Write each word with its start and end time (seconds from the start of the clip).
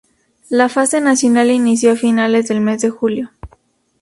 La 0.49 0.67
Fase 0.67 0.99
Nacional 0.99 1.51
inició 1.51 1.91
a 1.91 1.95
finales 1.95 2.47
del 2.47 2.59
mes 2.59 2.81
de 2.81 2.89
julio. 2.89 3.29